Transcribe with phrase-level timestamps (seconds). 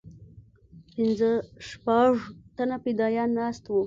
[0.93, 1.31] پنځه
[1.67, 2.11] شپږ
[2.55, 3.79] تنه فدايان ناست وو.